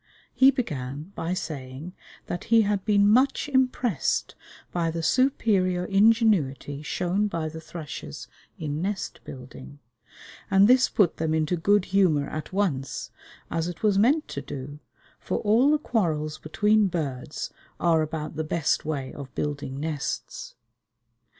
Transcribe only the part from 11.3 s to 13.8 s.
into good humour at once, as